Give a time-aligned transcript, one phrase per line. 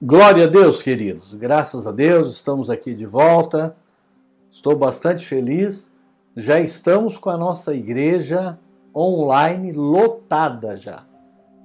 [0.00, 1.34] Glória a Deus, queridos.
[1.34, 3.76] Graças a Deus, estamos aqui de volta.
[4.48, 5.90] Estou bastante feliz.
[6.36, 8.56] Já estamos com a nossa igreja
[8.94, 11.04] online lotada já.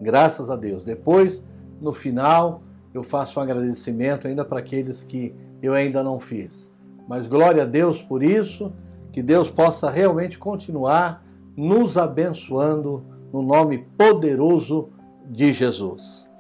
[0.02, 0.84] Graças a Deus.
[0.84, 1.46] Depois,
[1.80, 6.73] no final, eu faço um agradecimento ainda para aqueles que eu ainda não fiz.
[7.07, 8.73] Mas glória a Deus por isso,
[9.11, 11.23] que Deus possa realmente continuar
[11.55, 14.89] nos abençoando no nome poderoso
[15.29, 16.32] de Jesus.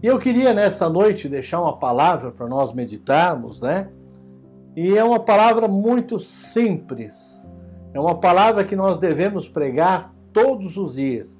[0.00, 3.90] E eu queria nesta noite deixar uma palavra para nós meditarmos, né?
[4.76, 7.48] E é uma palavra muito simples.
[7.92, 11.36] É uma palavra que nós devemos pregar todos os dias.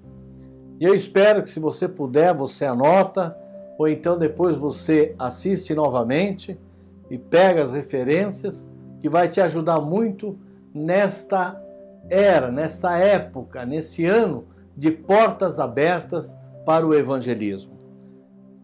[0.81, 3.37] E eu espero que se você puder, você anota,
[3.79, 6.59] ou então depois você assiste novamente
[7.09, 8.67] e pega as referências,
[9.01, 10.37] que vai te ajudar muito
[10.75, 11.63] nesta
[12.11, 14.47] era, nessa época, nesse ano
[14.77, 17.78] de portas abertas para o evangelismo.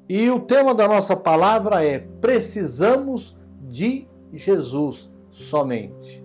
[0.09, 3.37] E o tema da nossa palavra é: precisamos
[3.71, 6.25] de Jesus somente.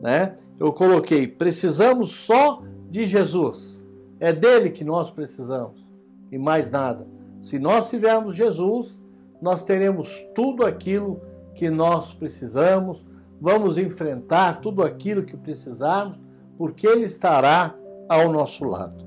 [0.00, 0.36] Né?
[0.58, 3.86] Eu coloquei: precisamos só de Jesus.
[4.20, 5.84] É dele que nós precisamos
[6.30, 7.06] e mais nada.
[7.40, 8.98] Se nós tivermos Jesus,
[9.40, 11.20] nós teremos tudo aquilo
[11.54, 13.04] que nós precisamos,
[13.40, 16.18] vamos enfrentar tudo aquilo que precisarmos,
[16.56, 17.74] porque Ele estará
[18.08, 19.03] ao nosso lado.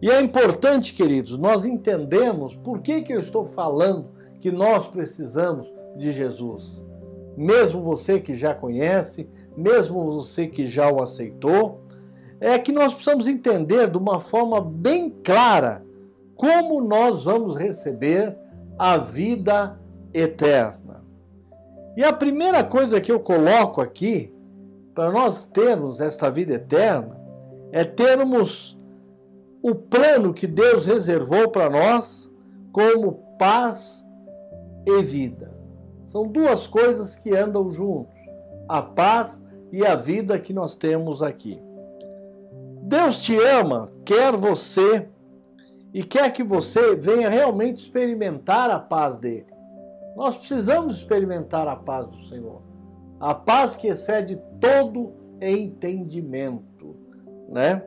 [0.00, 5.72] E é importante, queridos, nós entendemos por que, que eu estou falando que nós precisamos
[5.96, 6.84] de Jesus.
[7.36, 11.80] Mesmo você que já conhece, mesmo você que já o aceitou,
[12.40, 15.84] é que nós precisamos entender de uma forma bem clara
[16.34, 18.36] como nós vamos receber
[18.78, 19.78] a vida
[20.12, 20.96] eterna.
[21.96, 24.32] E a primeira coisa que eu coloco aqui,
[24.94, 27.18] para nós termos esta vida eterna,
[27.72, 28.75] é termos
[29.68, 32.30] o plano que Deus reservou para nós
[32.70, 34.06] como paz
[34.86, 35.52] e vida.
[36.04, 38.14] São duas coisas que andam juntos:
[38.68, 39.42] a paz
[39.72, 41.60] e a vida que nós temos aqui.
[42.82, 45.08] Deus te ama, quer você
[45.92, 49.46] e quer que você venha realmente experimentar a paz dele.
[50.14, 52.62] Nós precisamos experimentar a paz do Senhor.
[53.18, 56.94] A paz que excede todo entendimento,
[57.48, 57.82] né?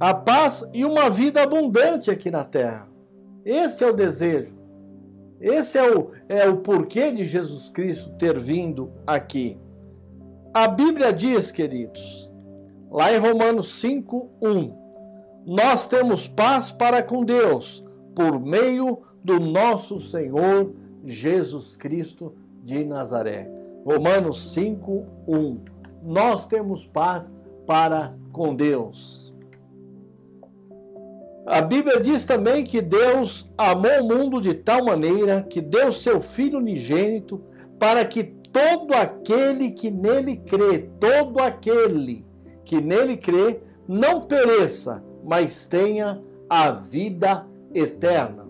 [0.00, 2.88] A paz e uma vida abundante aqui na terra.
[3.44, 4.58] Esse é o desejo.
[5.38, 9.58] Esse é o, é o porquê de Jesus Cristo ter vindo aqui.
[10.54, 12.30] A Bíblia diz, queridos,
[12.90, 14.80] lá em Romanos 5, 1,
[15.46, 17.84] nós temos paz para com Deus
[18.14, 20.74] por meio do nosso Senhor
[21.04, 23.50] Jesus Cristo de Nazaré.
[23.84, 25.60] Romanos 5, 1.
[26.02, 29.29] Nós temos paz para com Deus.
[31.50, 36.20] A Bíblia diz também que Deus amou o mundo de tal maneira que deu seu
[36.20, 37.42] Filho unigênito
[37.76, 42.24] para que todo aquele que nele crê, todo aquele
[42.64, 47.44] que nele crê, não pereça, mas tenha a vida
[47.74, 48.46] eterna.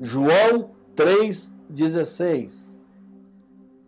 [0.00, 2.80] João 3,16.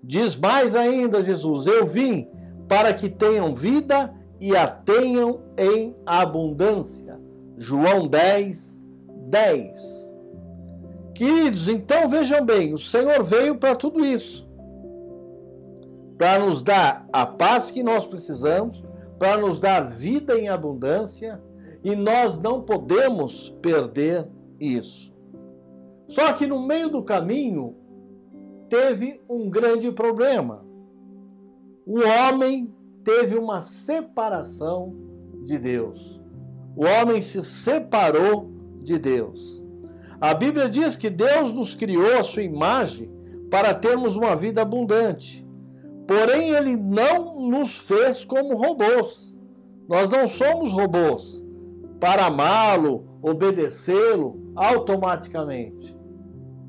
[0.04, 2.28] Diz mais ainda Jesus: Eu vim
[2.68, 7.27] para que tenham vida e a tenham em abundância.
[7.58, 8.80] João 10,
[9.26, 10.14] 10.
[11.12, 14.48] Queridos, então vejam bem, o Senhor veio para tudo isso.
[16.16, 18.84] Para nos dar a paz que nós precisamos,
[19.18, 21.42] para nos dar vida em abundância,
[21.82, 24.28] e nós não podemos perder
[24.60, 25.12] isso.
[26.06, 27.74] Só que no meio do caminho
[28.68, 30.64] teve um grande problema.
[31.84, 34.94] O homem teve uma separação
[35.44, 36.17] de Deus
[36.78, 39.64] o homem se separou de Deus.
[40.20, 43.10] A Bíblia diz que Deus nos criou a sua imagem
[43.50, 45.44] para termos uma vida abundante.
[46.06, 49.34] Porém, ele não nos fez como robôs.
[49.88, 51.42] Nós não somos robôs
[51.98, 55.98] para amá-lo, obedecê-lo automaticamente.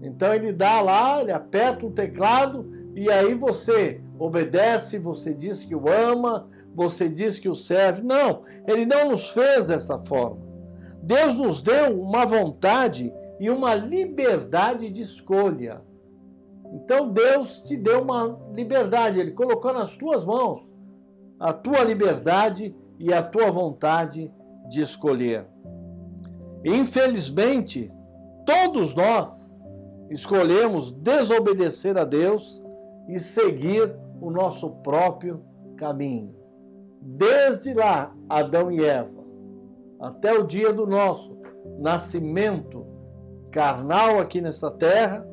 [0.01, 5.75] Então ele dá lá, ele aperta um teclado e aí você obedece, você diz que
[5.75, 8.01] o ama, você diz que o serve.
[8.01, 10.39] Não, ele não nos fez dessa forma.
[11.03, 15.81] Deus nos deu uma vontade e uma liberdade de escolha.
[16.71, 20.65] Então Deus te deu uma liberdade, ele colocou nas tuas mãos
[21.37, 24.31] a tua liberdade e a tua vontade
[24.69, 25.47] de escolher.
[26.63, 27.91] Infelizmente,
[28.45, 29.53] todos nós
[30.09, 32.61] escolhemos desobedecer a Deus
[33.09, 35.43] e seguir o nosso próprio
[35.75, 36.38] caminho
[37.01, 39.23] desde lá, Adão e Eva,
[39.99, 41.37] até o dia do nosso
[41.79, 42.85] nascimento
[43.51, 45.27] carnal aqui nesta terra,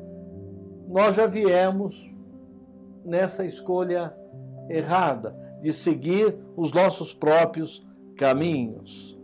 [0.87, 2.13] nós já viemos
[3.05, 4.15] nessa escolha
[4.69, 7.85] errada de seguir os nossos próprios
[8.17, 9.17] caminhos.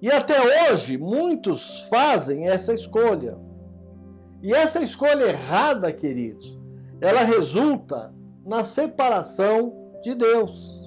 [0.00, 3.36] E até hoje muitos fazem essa escolha.
[4.40, 6.58] E essa escolha errada, queridos,
[7.00, 8.14] ela resulta
[8.46, 10.77] na separação de Deus.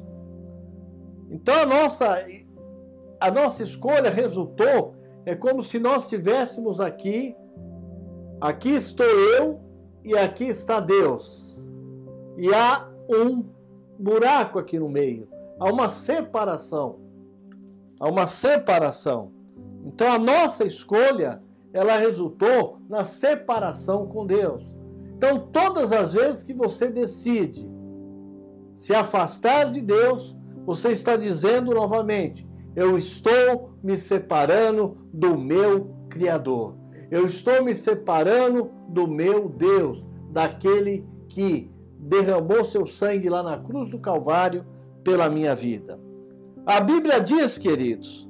[1.32, 2.28] Então a nossa
[3.20, 4.96] a nossa escolha resultou
[5.26, 7.36] é como se nós estivéssemos aqui
[8.42, 9.62] aqui estou eu
[10.04, 11.62] e aqui está Deus.
[12.38, 13.46] E há um
[13.98, 15.28] buraco aqui no meio,
[15.60, 17.00] há uma separação.
[18.00, 19.32] Há uma separação.
[19.86, 21.42] Então a nossa escolha,
[21.72, 24.76] ela resultou na separação com Deus.
[25.16, 27.70] Então todas as vezes que você decide
[28.76, 30.36] se afastar de Deus,
[30.66, 36.76] você está dizendo novamente: eu estou me separando do meu Criador.
[37.10, 41.70] Eu estou me separando do meu Deus, daquele que
[42.00, 44.66] derramou seu sangue lá na cruz do Calvário
[45.04, 46.00] pela minha vida.
[46.66, 48.30] A Bíblia diz, queridos,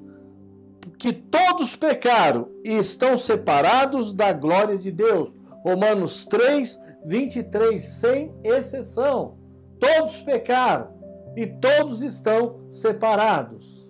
[0.98, 5.36] que todos pecaram e estão separados da glória de Deus.
[5.63, 9.38] Romanos 3, 23, sem exceção.
[9.80, 10.90] Todos pecaram
[11.36, 13.88] e todos estão separados.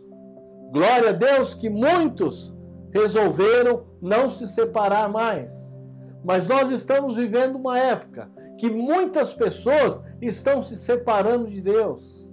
[0.72, 2.54] Glória a Deus que muitos
[2.94, 5.76] resolveram não se separar mais.
[6.24, 12.30] Mas nós estamos vivendo uma época que muitas pessoas estão se separando de Deus.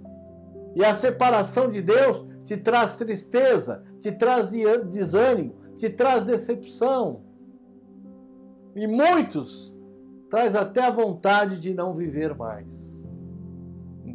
[0.75, 4.49] E a separação de Deus te traz tristeza, te traz
[4.89, 7.23] desânimo, te traz decepção.
[8.75, 9.75] E muitos
[10.29, 12.88] traz até a vontade de não viver mais.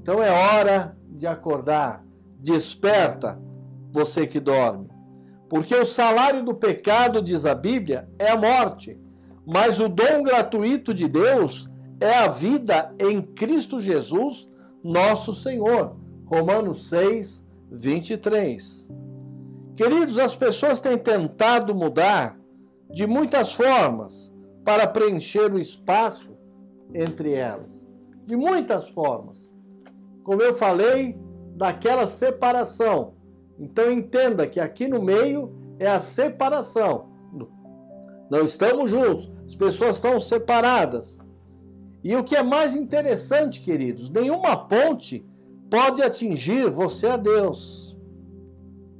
[0.04, 2.04] Então é hora de acordar.
[2.38, 3.40] Desperta,
[3.90, 4.90] você que dorme.
[5.48, 9.00] Porque o salário do pecado, diz a Bíblia, é a morte.
[9.46, 14.46] Mas o dom gratuito de Deus é a vida em Cristo Jesus,
[14.82, 15.96] nosso Senhor.
[16.26, 17.42] Romanos 6,
[17.72, 18.90] 23.
[19.74, 22.38] Queridos, as pessoas têm tentado mudar
[22.90, 24.30] de muitas formas
[24.62, 26.36] para preencher o espaço
[26.92, 27.82] entre elas.
[28.26, 29.53] De muitas formas.
[30.24, 31.16] Como eu falei,
[31.54, 33.14] daquela separação.
[33.58, 37.12] Então entenda que aqui no meio é a separação.
[38.30, 41.18] Não estamos juntos, as pessoas estão separadas.
[42.02, 45.24] E o que é mais interessante, queridos, nenhuma ponte
[45.70, 47.96] pode atingir você a Deus.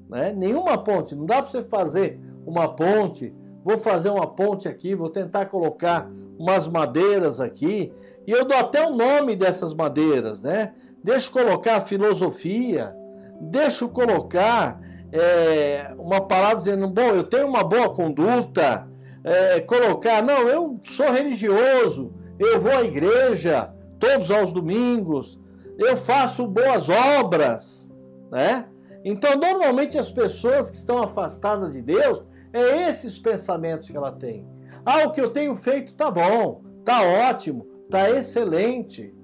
[0.09, 0.33] Né?
[0.33, 1.15] Nenhuma ponte.
[1.15, 3.35] Não dá para você fazer uma ponte.
[3.65, 7.93] Vou fazer uma ponte aqui, vou tentar colocar umas madeiras aqui.
[8.27, 10.75] E eu dou até o nome dessas madeiras, né?
[11.05, 12.97] Deixa colocar filosofia,
[13.39, 14.81] deixa colocar
[15.13, 18.89] é, uma palavra dizendo, bom, eu tenho uma boa conduta,
[19.23, 23.71] é, colocar, não, eu sou religioso, eu vou à igreja
[24.01, 25.39] todos aos domingos,
[25.79, 27.93] eu faço boas obras,
[28.33, 28.67] né?
[29.05, 34.49] Então, normalmente as pessoas que estão afastadas de Deus, é esses pensamentos que ela tem.
[34.87, 39.15] Ah, o que eu tenho feito tá bom, tá ótimo, tá excelente,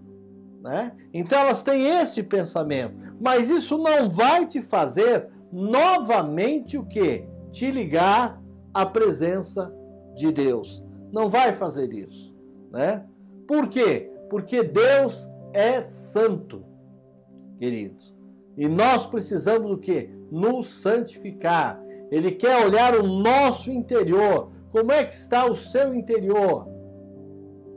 [0.60, 0.92] né?
[1.12, 7.26] Então elas têm esse pensamento, mas isso não vai te fazer novamente o que?
[7.50, 8.40] Te ligar
[8.72, 9.72] à presença
[10.14, 10.84] de Deus.
[11.12, 12.30] Não vai fazer isso
[12.70, 13.04] né?
[13.46, 14.10] Por quê?
[14.28, 16.64] Porque Deus é santo,
[17.58, 18.16] queridos.
[18.56, 20.10] E nós precisamos do quê?
[20.30, 21.82] Nos santificar.
[22.10, 24.50] Ele quer olhar o nosso interior.
[24.70, 26.68] Como é que está o seu interior?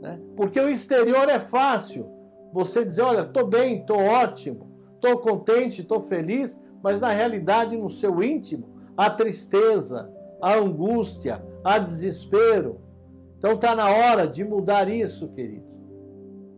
[0.00, 0.20] Né?
[0.36, 2.06] Porque o exterior é fácil.
[2.54, 7.90] Você dizer, olha, estou bem, estou ótimo, estou contente, estou feliz, mas na realidade, no
[7.90, 10.08] seu íntimo, há tristeza,
[10.40, 12.80] há angústia, há desespero,
[13.36, 15.66] então está na hora de mudar isso, querido.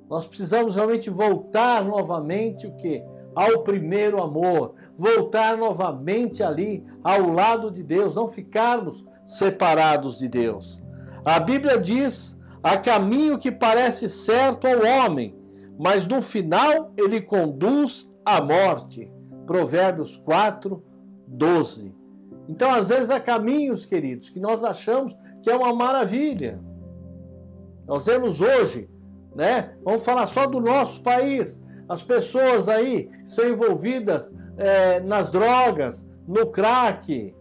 [0.06, 3.02] Nós precisamos realmente voltar novamente o que?
[3.34, 10.82] Ao primeiro amor, voltar novamente ali ao lado de Deus, não ficarmos separados de Deus.
[11.24, 15.34] A Bíblia diz: há caminho que parece certo ao homem,
[15.78, 19.10] mas no final ele conduz à morte.
[19.46, 20.82] Provérbios 4,
[21.28, 21.94] 12.
[22.48, 26.60] Então, às vezes, há caminhos, queridos, que nós achamos que é uma maravilha.
[27.86, 28.90] Nós vemos hoje,
[29.34, 29.76] né?
[29.84, 31.60] Vamos falar só do nosso país.
[31.88, 37.34] As pessoas aí são envolvidas é, nas drogas, no crack,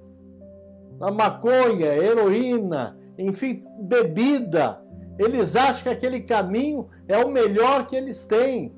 [1.00, 4.85] na maconha, heroína, enfim, bebida.
[5.18, 8.74] Eles acham que aquele caminho é o melhor que eles têm.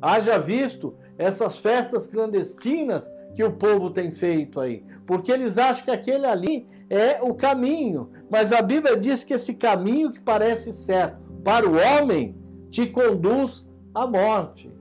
[0.00, 5.90] Haja visto essas festas clandestinas que o povo tem feito aí, porque eles acham que
[5.90, 11.18] aquele ali é o caminho, mas a Bíblia diz que esse caminho que parece certo
[11.42, 12.36] para o homem
[12.70, 14.72] te conduz à morte.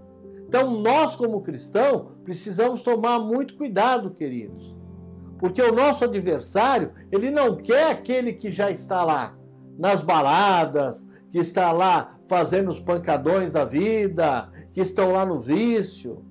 [0.47, 4.75] Então, nós, como cristãos, precisamos tomar muito cuidado, queridos.
[5.39, 9.35] Porque o nosso adversário, ele não quer aquele que já está lá,
[9.77, 16.23] nas baladas, que está lá fazendo os pancadões da vida, que estão lá no vício.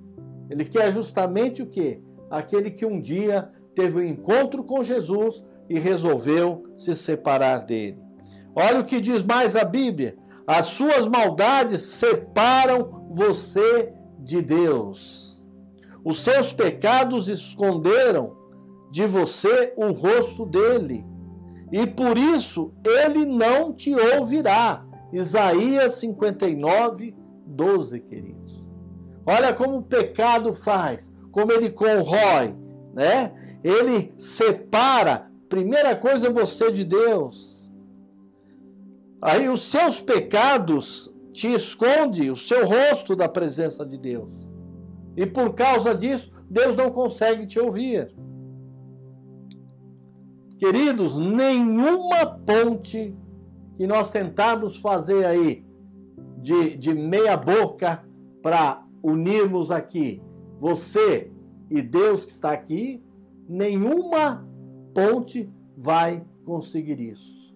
[0.48, 2.00] Ele quer justamente o quê?
[2.30, 7.98] Aquele que um dia teve um encontro com Jesus e resolveu se separar dele.
[8.54, 15.44] Olha o que diz mais a Bíblia: as suas maldades separam você de Deus.
[16.04, 18.36] Os seus pecados esconderam
[18.90, 21.04] de você o rosto dele,
[21.72, 24.84] e por isso ele não te ouvirá.
[25.10, 28.62] Isaías 59, 12, queridos.
[29.24, 32.54] Olha como o pecado faz, como ele corrói,
[32.92, 33.32] né?
[33.64, 37.70] Ele separa, primeira coisa, você de Deus.
[39.20, 44.46] Aí os seus pecados te esconde o seu rosto da presença de Deus.
[45.16, 48.12] E por causa disso, Deus não consegue te ouvir.
[50.62, 53.12] Queridos, nenhuma ponte
[53.76, 55.66] que nós tentarmos fazer aí
[56.38, 58.06] de, de meia boca
[58.40, 60.22] para unirmos aqui
[60.60, 61.32] você
[61.68, 63.02] e Deus que está aqui,
[63.48, 64.46] nenhuma
[64.94, 67.52] ponte vai conseguir isso.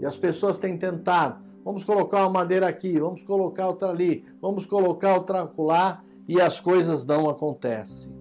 [0.00, 4.66] E as pessoas têm tentado, vamos colocar uma madeira aqui, vamos colocar outra ali, vamos
[4.66, 8.12] colocar outra lá, e as coisas não acontecem.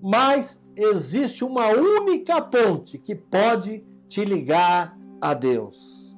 [0.00, 6.16] Mas existe uma única ponte que pode te ligar a Deus.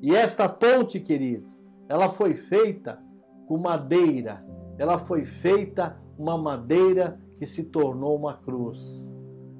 [0.00, 3.02] E esta ponte, queridos, ela foi feita
[3.46, 4.44] com madeira,
[4.78, 9.10] ela foi feita uma madeira que se tornou uma cruz,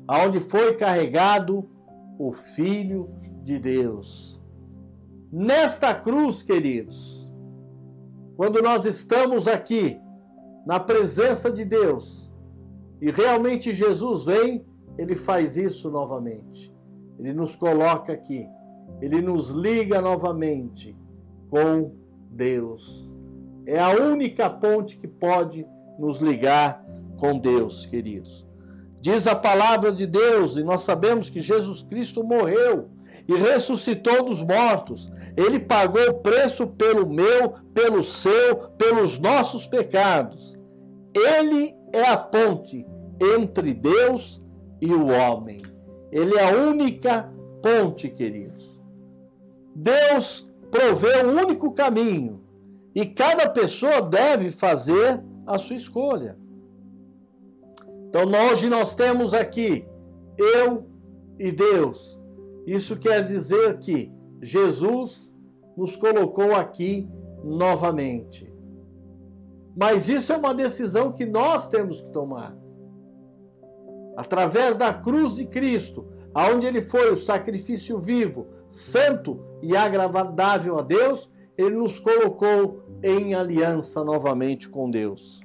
[0.07, 1.69] aonde foi carregado
[2.19, 3.11] o Filho
[3.43, 4.43] de Deus.
[5.33, 7.33] Nesta cruz, queridos,
[8.37, 10.01] quando nós estamos aqui
[10.67, 12.22] na presença de Deus
[13.03, 14.65] e realmente Jesus vem,
[14.97, 16.73] ele faz isso novamente.
[17.19, 18.49] Ele nos coloca aqui,
[19.01, 20.97] ele nos liga novamente
[21.51, 21.97] com
[22.31, 23.13] Deus.
[23.67, 25.67] É a única ponte que pode
[25.99, 26.87] nos ligar
[27.19, 28.47] com Deus, queridos.
[29.01, 32.89] Diz a palavra de Deus, e nós sabemos que Jesus Cristo morreu
[33.27, 35.11] e ressuscitou dos mortos.
[35.37, 40.57] Ele pagou o preço pelo meu, pelo seu, pelos nossos pecados.
[41.13, 42.87] Ele é a ponte
[43.23, 44.43] entre Deus
[44.81, 45.63] e o homem.
[46.11, 48.81] Ele é a única ponte, queridos.
[49.75, 52.43] Deus proveu o único caminho
[52.95, 56.37] e cada pessoa deve fazer a sua escolha.
[58.09, 59.87] Então, hoje nós temos aqui
[60.37, 60.87] eu
[61.39, 62.21] e Deus.
[62.67, 65.33] Isso quer dizer que Jesus
[65.77, 67.09] nos colocou aqui
[67.43, 68.53] novamente.
[69.75, 72.62] Mas isso é uma decisão que nós temos que tomar.
[74.17, 80.83] Através da cruz de Cristo, aonde ele foi o sacrifício vivo, santo e agradável a
[80.83, 85.41] Deus, ele nos colocou em aliança novamente com Deus.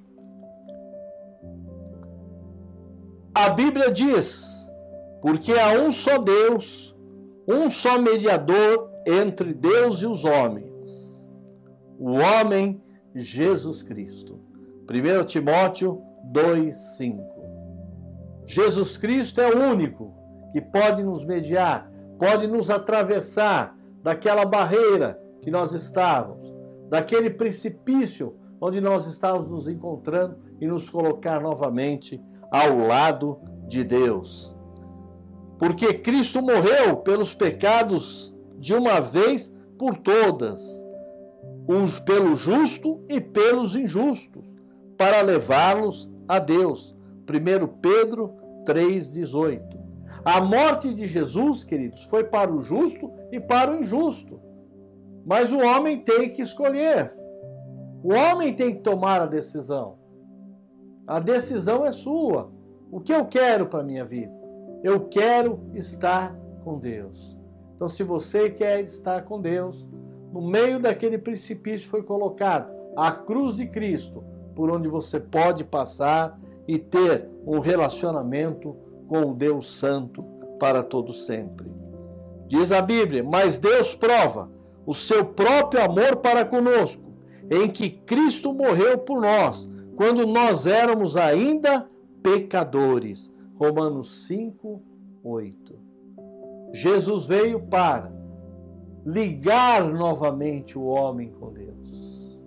[3.33, 4.57] A Bíblia diz:
[5.21, 6.95] porque há um só Deus,
[7.47, 11.27] um só mediador entre Deus e os homens,
[11.99, 12.81] o homem
[13.15, 14.39] Jesus Cristo.
[14.89, 17.36] 1 Timóteo 2,5.
[18.47, 20.13] Jesus Cristo é o único
[20.53, 26.55] que pode nos mediar, pode nos atravessar daquela barreira que nós estávamos,
[26.89, 33.37] daquele precipício onde nós estávamos nos encontrando e nos colocar novamente ao lado
[33.67, 34.55] de Deus.
[35.59, 40.83] Porque Cristo morreu pelos pecados de uma vez por todas,
[41.67, 44.45] uns pelo justo e pelos injustos,
[44.97, 46.96] para levá-los a Deus.
[47.27, 49.61] 1 Pedro 3,18.
[50.23, 54.39] A morte de Jesus, queridos, foi para o justo e para o injusto.
[55.25, 57.13] Mas o homem tem que escolher.
[58.01, 59.97] O homem tem que tomar a decisão.
[61.05, 62.51] A decisão é sua.
[62.89, 64.33] O que eu quero para a minha vida?
[64.83, 67.37] Eu quero estar com Deus.
[67.75, 69.85] Então, se você quer estar com Deus,
[70.31, 74.23] no meio daquele precipício foi colocado a cruz de Cristo,
[74.55, 78.75] por onde você pode passar e ter um relacionamento
[79.07, 80.23] com o Deus Santo
[80.59, 81.71] para todo sempre.
[82.47, 84.49] Diz a Bíblia: "Mas Deus prova
[84.85, 87.03] o seu próprio amor para conosco,
[87.49, 91.89] em que Cristo morreu por nós, quando nós éramos ainda
[92.21, 94.81] pecadores." Romanos 5,
[95.23, 95.75] 8.
[96.73, 98.11] Jesus veio para
[99.05, 102.37] ligar novamente o homem com Deus.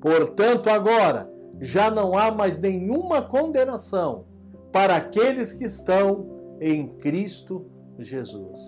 [0.00, 1.30] Portanto, agora
[1.60, 4.26] já não há mais nenhuma condenação
[4.72, 7.66] para aqueles que estão em Cristo
[7.98, 8.60] Jesus.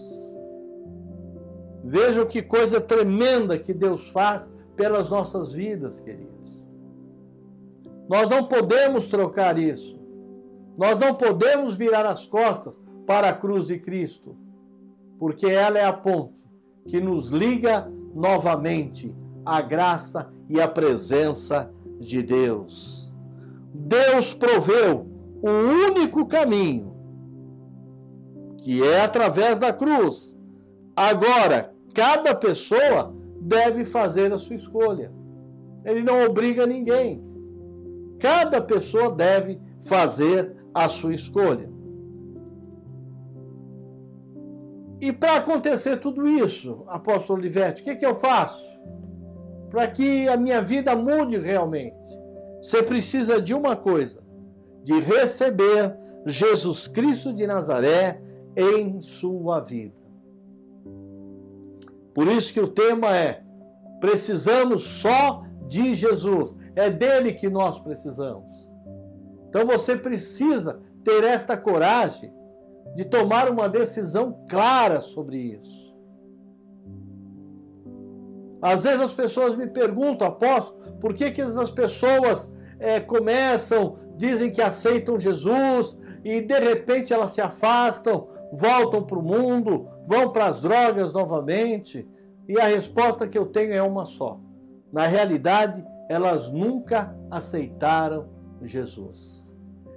[1.84, 6.60] Vejam que coisa tremenda que Deus faz pelas nossas vidas, queridos.
[8.08, 9.98] Nós não podemos trocar isso.
[10.76, 14.36] Nós não podemos virar as costas para a cruz de Cristo,
[15.18, 16.42] porque ela é a ponte
[16.86, 21.79] que nos liga novamente à graça e à presença de
[22.22, 23.14] Deus.
[23.72, 25.06] Deus proveu
[25.42, 25.50] o
[25.90, 26.94] único caminho,
[28.58, 30.36] que é através da cruz.
[30.96, 35.12] Agora, cada pessoa deve fazer a sua escolha.
[35.84, 37.22] Ele não obriga ninguém.
[38.18, 41.70] Cada pessoa deve fazer a sua escolha.
[45.00, 48.62] E para acontecer tudo isso, apóstolo Olivetti, o que, que eu faço?
[49.70, 51.96] Para que a minha vida mude realmente.
[52.60, 54.20] Você precisa de uma coisa:
[54.82, 55.96] de receber
[56.26, 58.20] Jesus Cristo de Nazaré
[58.56, 59.94] em sua vida.
[62.12, 63.42] Por isso que o tema é:
[64.00, 66.54] precisamos só de Jesus.
[66.74, 68.50] É dele que nós precisamos.
[69.48, 72.32] Então você precisa ter esta coragem
[72.94, 75.89] de tomar uma decisão clara sobre isso.
[78.62, 84.50] Às vezes as pessoas me perguntam, apóstolo, por que, que essas pessoas é, começam, dizem
[84.50, 90.46] que aceitam Jesus e de repente elas se afastam, voltam para o mundo, vão para
[90.46, 92.06] as drogas novamente?
[92.48, 94.40] E a resposta que eu tenho é uma só.
[94.92, 98.28] Na realidade, elas nunca aceitaram
[98.60, 99.48] Jesus.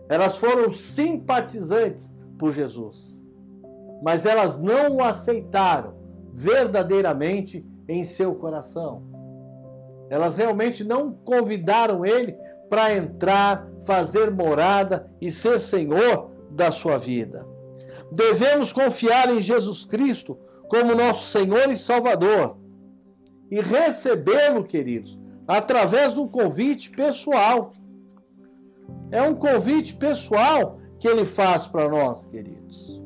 [0.08, 3.22] Elas foram simpatizantes por Jesus.
[4.04, 5.96] Mas elas não o aceitaram
[6.32, 9.04] verdadeiramente em seu coração.
[10.10, 12.36] Elas realmente não convidaram ele
[12.70, 17.46] para entrar, fazer morada e ser senhor da sua vida.
[18.12, 22.58] Devemos confiar em Jesus Cristo como nosso Senhor e Salvador
[23.50, 27.74] e recebê-lo, queridos, através de um convite pessoal.
[29.12, 33.02] É um convite pessoal que ele faz para nós, queridos.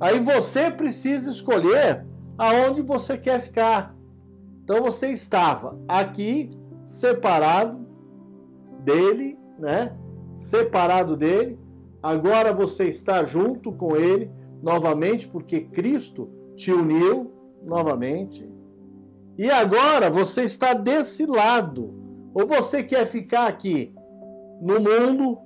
[0.00, 2.04] Aí você precisa escolher
[2.38, 3.94] aonde você quer ficar.
[4.62, 6.50] Então você estava aqui
[6.82, 7.86] separado
[8.82, 9.96] dele, né?
[10.34, 11.58] Separado dele.
[12.02, 14.30] Agora você está junto com ele
[14.62, 17.32] novamente porque Cristo te uniu
[17.64, 18.48] novamente.
[19.38, 21.94] E agora você está desse lado.
[22.34, 23.94] Ou você quer ficar aqui
[24.60, 25.38] no mundo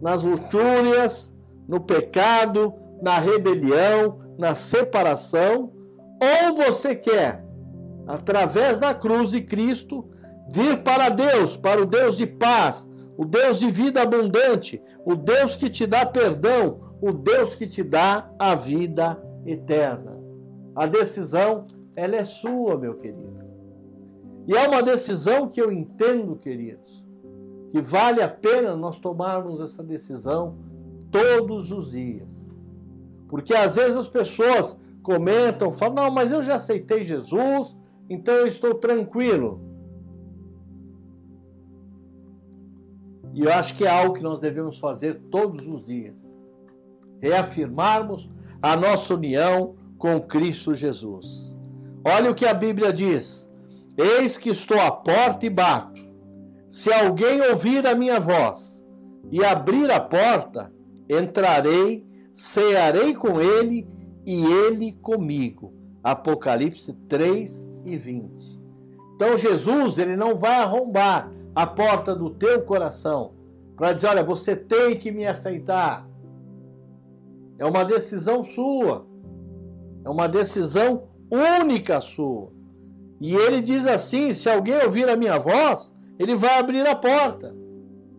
[0.00, 1.34] nas luxúrias,
[1.68, 2.72] no pecado,
[3.02, 5.72] na rebelião, na separação,
[6.20, 7.44] ou você quer,
[8.06, 10.08] através da cruz de Cristo,
[10.50, 15.56] vir para Deus, para o Deus de paz, o Deus de vida abundante, o Deus
[15.56, 20.18] que te dá perdão, o Deus que te dá a vida eterna.
[20.74, 23.44] A decisão, ela é sua, meu querido.
[24.46, 27.04] E é uma decisão que eu entendo, queridos,
[27.70, 30.56] que vale a pena nós tomarmos essa decisão
[31.10, 32.50] todos os dias.
[33.28, 34.76] Porque às vezes as pessoas
[35.08, 37.74] comentam, falam: não, mas eu já aceitei Jesus,
[38.10, 39.58] então eu estou tranquilo.
[43.32, 46.30] E eu acho que é algo que nós devemos fazer todos os dias.
[47.22, 48.28] Reafirmarmos
[48.60, 51.58] a nossa união com Cristo Jesus.
[52.04, 53.50] Olha o que a Bíblia diz:
[53.96, 56.06] Eis que estou à porta e bato.
[56.68, 58.78] Se alguém ouvir a minha voz
[59.32, 60.70] e abrir a porta,
[61.08, 63.88] entrarei, cearei com ele
[64.28, 65.72] e ele comigo.
[66.04, 68.60] Apocalipse 3 e 20.
[69.14, 73.32] Então Jesus, ele não vai arrombar a porta do teu coração
[73.74, 76.06] para dizer, olha, você tem que me aceitar.
[77.58, 79.06] É uma decisão sua.
[80.04, 82.52] É uma decisão única sua.
[83.18, 87.56] E ele diz assim: se alguém ouvir a minha voz ele vai abrir a porta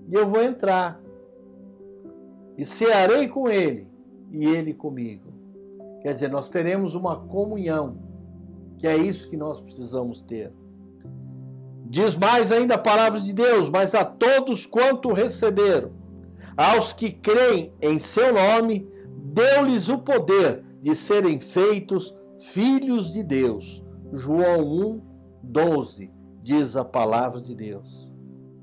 [0.10, 1.00] e eu vou entrar.
[2.58, 3.88] E cearei com ele
[4.32, 5.29] e ele comigo.
[6.02, 7.98] Quer dizer, nós teremos uma comunhão,
[8.78, 10.54] que é isso que nós precisamos ter.
[11.86, 15.92] Diz mais ainda a palavra de Deus: Mas a todos quanto receberam,
[16.56, 18.88] aos que creem em seu nome,
[19.34, 23.84] deu-lhes o poder de serem feitos filhos de Deus.
[24.14, 25.02] João 1,
[25.44, 28.12] 12 diz a palavra de Deus.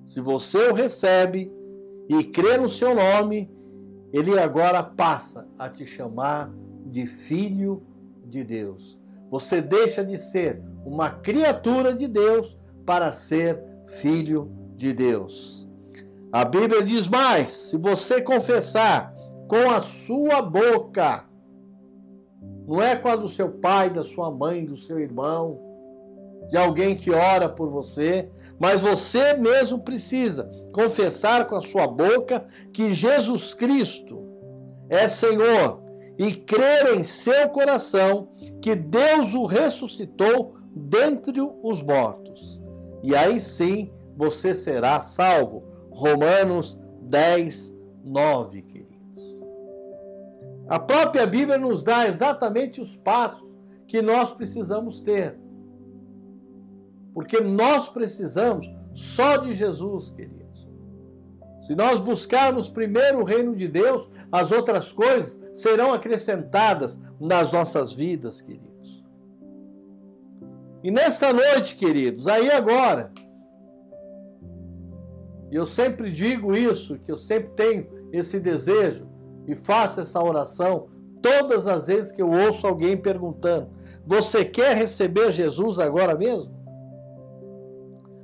[0.05, 1.53] Se você o recebe
[2.09, 3.51] e crê no seu nome,
[4.13, 6.53] ele agora passa a te chamar
[6.87, 7.83] de filho
[8.25, 8.99] de Deus.
[9.31, 15.69] Você deixa de ser uma criatura de Deus para ser filho de Deus.
[16.33, 19.15] A Bíblia diz mais: se você confessar
[19.49, 21.25] com a sua boca,
[22.67, 25.61] não é com a do seu pai, da sua mãe, do seu irmão,
[26.49, 32.47] de alguém que ora por você, mas você mesmo precisa confessar com a sua boca
[32.73, 34.25] que Jesus Cristo
[34.89, 35.86] é Senhor
[36.19, 38.29] e crer em seu coração
[38.61, 42.61] que Deus o ressuscitou dentre os mortos.
[43.03, 45.65] E aí sim você será salvo.
[45.91, 47.75] Romanos 10,
[48.05, 49.37] 9, queridos.
[50.69, 53.47] A própria Bíblia nos dá exatamente os passos
[53.87, 55.39] que nós precisamos ter.
[57.15, 60.69] Porque nós precisamos só de Jesus, queridos.
[61.61, 67.91] Se nós buscarmos primeiro o reino de Deus, as outras coisas serão acrescentadas nas nossas
[67.91, 69.03] vidas, queridos.
[70.85, 73.11] E nesta noite, queridos, aí agora,
[75.51, 79.09] eu sempre digo isso, que eu sempre tenho esse desejo
[79.47, 80.89] e faço essa oração
[81.23, 83.71] todas as vezes que eu ouço alguém perguntando:
[84.05, 86.55] Você quer receber Jesus agora mesmo?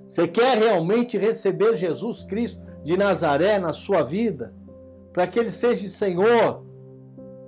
[0.07, 4.55] Você quer realmente receber Jesus Cristo de Nazaré na sua vida?
[5.15, 6.72] Para que ele seja Senhor,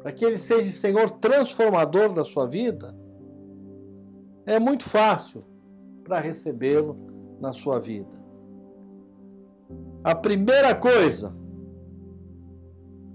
[0.04, 2.94] para que ele seja Senhor transformador da sua vida?
[4.44, 5.42] É muito fácil
[6.04, 6.94] para recebê-lo
[7.40, 8.22] na sua vida.
[10.04, 11.34] A primeira coisa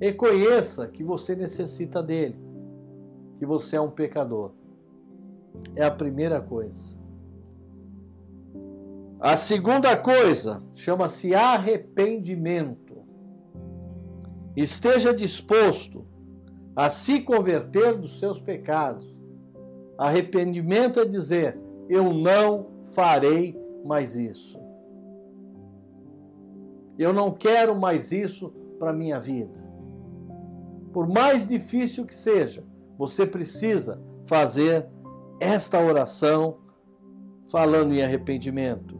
[0.02, 2.40] Reconheça que você necessita dele,
[3.38, 4.54] que você é um pecador.
[5.76, 6.98] É a primeira coisa.
[9.20, 13.04] A segunda coisa chama-se arrependimento.
[14.56, 16.06] Esteja disposto
[16.76, 19.16] a se converter dos seus pecados.
[19.98, 24.60] Arrependimento é dizer: eu não farei mais isso.
[26.98, 29.70] Eu não quero mais isso para minha vida
[30.92, 32.64] por mais difícil que seja,
[32.98, 34.88] você precisa fazer
[35.40, 36.58] esta oração
[37.52, 39.00] falando em arrependimento.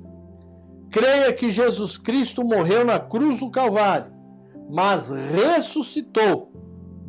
[0.90, 4.12] Creia que Jesus Cristo morreu na cruz do Calvário,
[4.70, 6.52] mas ressuscitou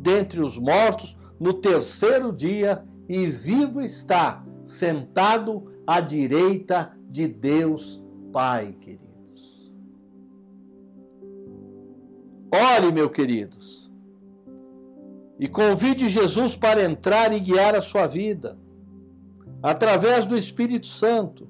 [0.01, 8.73] dentre os mortos no terceiro dia e vivo está, sentado à direita de Deus Pai,
[8.79, 9.71] queridos.
[12.53, 13.81] Ore, meus queridos
[15.41, 18.59] e convide Jesus para entrar e guiar a sua vida
[19.63, 21.49] através do Espírito Santo.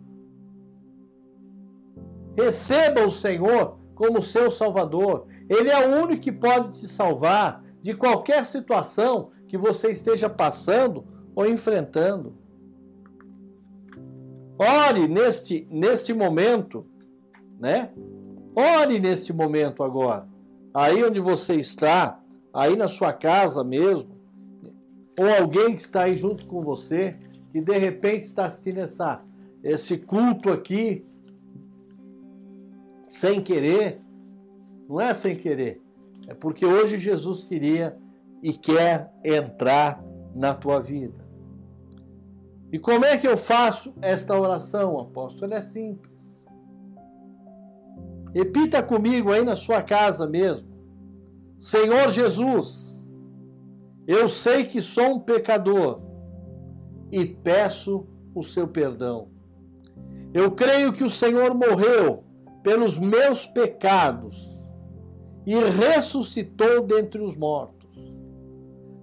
[2.37, 5.27] Receba o Senhor como seu Salvador.
[5.49, 11.05] Ele é o único que pode te salvar de qualquer situação que você esteja passando
[11.35, 12.35] ou enfrentando.
[14.57, 16.85] Ore neste, neste momento,
[17.59, 17.91] né?
[18.55, 20.27] Ore neste momento agora.
[20.73, 22.21] Aí onde você está,
[22.53, 24.11] aí na sua casa mesmo,
[25.19, 27.17] ou alguém que está aí junto com você,
[27.51, 29.23] que de repente está assistindo essa,
[29.63, 31.05] esse culto aqui,
[33.05, 33.99] sem querer,
[34.87, 35.80] não é sem querer,
[36.31, 37.97] é porque hoje Jesus queria
[38.41, 40.01] e quer entrar
[40.33, 41.27] na tua vida.
[42.71, 45.53] E como é que eu faço esta oração, apóstolo?
[45.53, 46.41] É simples.
[48.33, 50.69] Repita comigo aí na sua casa mesmo.
[51.59, 53.03] Senhor Jesus,
[54.07, 56.01] eu sei que sou um pecador
[57.11, 59.27] e peço o seu perdão.
[60.33, 62.23] Eu creio que o Senhor morreu
[62.63, 64.50] pelos meus pecados
[65.45, 67.89] e ressuscitou dentre os mortos.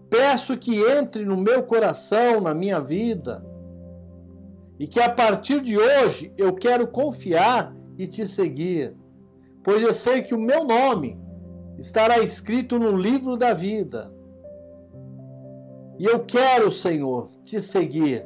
[0.09, 3.45] Peço que entre no meu coração, na minha vida,
[4.79, 8.97] e que a partir de hoje eu quero confiar e te seguir,
[9.63, 11.21] pois eu sei que o meu nome
[11.79, 14.13] estará escrito no livro da vida.
[15.99, 18.25] E eu quero, Senhor, te seguir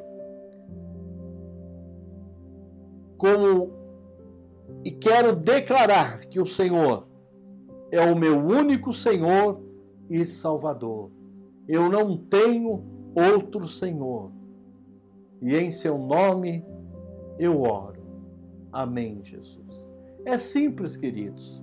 [3.17, 3.71] como
[4.83, 7.07] e quero declarar que o Senhor
[7.93, 9.61] é o meu único Senhor
[10.09, 11.11] e Salvador.
[11.67, 12.83] Eu não tenho
[13.15, 14.31] outro Senhor.
[15.39, 16.65] E em seu nome
[17.37, 18.01] eu oro.
[18.71, 19.93] Amém, Jesus.
[20.25, 21.61] É simples, queridos.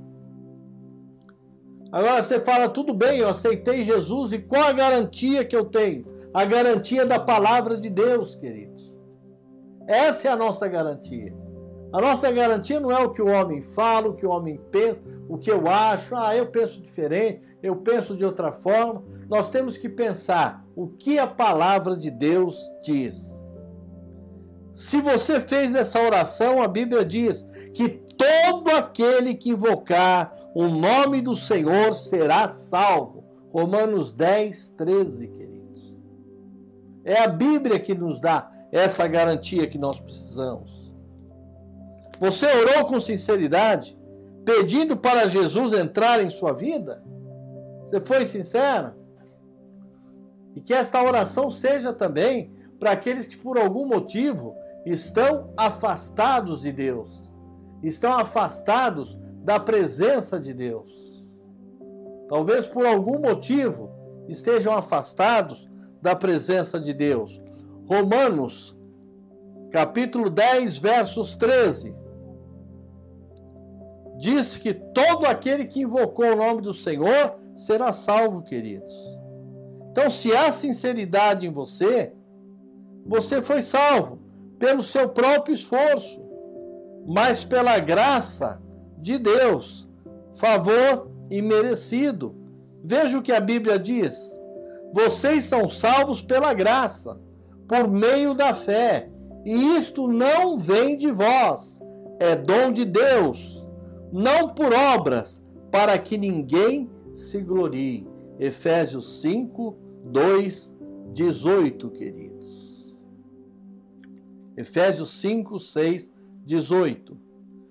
[1.91, 6.05] Agora você fala, tudo bem, eu aceitei Jesus e qual a garantia que eu tenho?
[6.33, 8.95] A garantia da palavra de Deus, queridos.
[9.89, 11.35] Essa é a nossa garantia.
[11.93, 15.03] A nossa garantia não é o que o homem fala, o que o homem pensa,
[15.29, 19.03] o que eu acho, ah, eu penso diferente, eu penso de outra forma.
[19.29, 23.41] Nós temos que pensar o que a palavra de Deus diz.
[24.73, 31.21] Se você fez essa oração, a Bíblia diz que todo aquele que invocar o nome
[31.21, 33.25] do Senhor será salvo.
[33.53, 35.95] Romanos 10, 13, queridos.
[37.05, 40.80] É a Bíblia que nos dá essa garantia que nós precisamos.
[42.21, 43.99] Você orou com sinceridade,
[44.45, 47.03] pedindo para Jesus entrar em sua vida?
[47.81, 48.95] Você foi sincera?
[50.55, 54.55] E que esta oração seja também para aqueles que por algum motivo
[54.85, 57.33] estão afastados de Deus,
[57.83, 61.25] estão afastados da presença de Deus.
[62.29, 63.91] Talvez por algum motivo
[64.29, 65.67] estejam afastados
[66.03, 67.41] da presença de Deus.
[67.87, 68.77] Romanos,
[69.71, 72.00] capítulo 10, versos 13.
[74.21, 78.93] Diz que todo aquele que invocou o nome do Senhor será salvo, queridos.
[79.91, 82.13] Então, se há sinceridade em você,
[83.07, 84.19] você foi salvo
[84.59, 86.23] pelo seu próprio esforço,
[87.07, 88.61] mas pela graça
[88.99, 89.89] de Deus,
[90.35, 92.37] favor imerecido.
[92.85, 94.39] Veja o que a Bíblia diz:
[94.93, 97.19] vocês são salvos pela graça
[97.67, 99.09] por meio da fé.
[99.47, 101.81] E isto não vem de vós,
[102.19, 103.60] é dom de Deus,
[104.13, 108.09] não por obras, para que ninguém se glorie.
[108.39, 110.75] Efésios 5, 2,
[111.13, 112.97] 18, queridos.
[114.57, 116.13] Efésios 5, 6,
[116.45, 117.17] 18.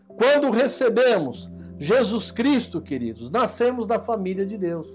[0.08, 4.88] Quando recebemos Jesus Cristo, queridos, nascemos da família de Deus.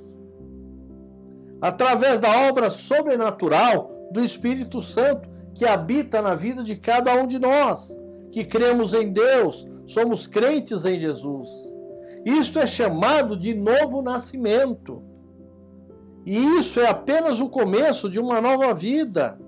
[1.60, 7.38] Através da obra sobrenatural do Espírito Santo que habita na vida de cada um de
[7.38, 7.98] nós,
[8.30, 11.48] que cremos em Deus, somos crentes em Jesus.
[12.24, 15.02] Isto é chamado de novo nascimento.
[16.24, 19.38] E isso é apenas o começo de uma nova vida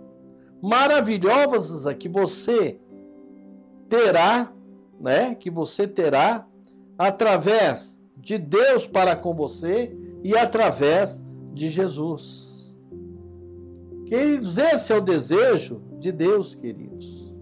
[0.63, 2.79] maravilhosa que você
[3.89, 4.53] terá,
[5.01, 5.35] né?
[5.35, 6.47] Que você terá
[6.99, 11.23] através de Deus para com você e através
[11.55, 12.75] de Jesus.
[14.07, 17.35] Queridos, esse é o desejo de Deus, queridos.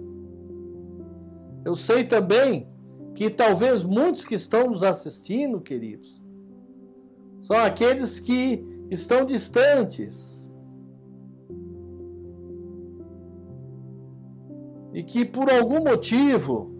[1.64, 2.68] Eu sei também
[3.14, 6.20] que talvez muitos que estão nos assistindo, queridos,
[7.40, 10.50] são aqueles que estão distantes.
[14.92, 16.72] E que por algum motivo,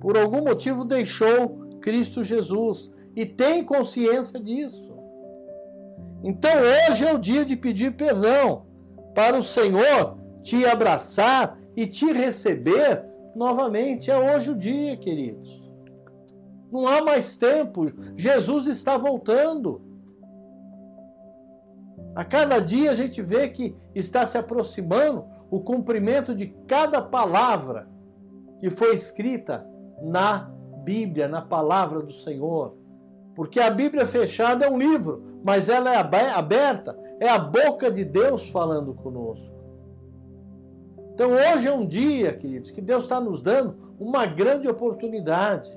[0.00, 4.92] por algum motivo deixou Cristo Jesus e tem consciência disso.
[6.22, 6.50] Então
[6.88, 8.64] hoje é o dia de pedir perdão
[9.14, 14.10] para o Senhor te abraçar e te receber novamente.
[14.10, 15.62] É hoje o dia, queridos.
[16.70, 17.86] Não há mais tempo.
[18.16, 19.82] Jesus está voltando.
[22.14, 27.88] A cada dia a gente vê que está se aproximando o cumprimento de cada palavra
[28.60, 29.66] que foi escrita
[30.02, 30.50] na
[30.84, 32.76] Bíblia, na palavra do Senhor.
[33.34, 38.04] Porque a Bíblia fechada é um livro, mas ela é aberta é a boca de
[38.04, 39.51] Deus falando conosco.
[41.14, 45.70] Então hoje é um dia, queridos, que Deus está nos dando uma grande oportunidade.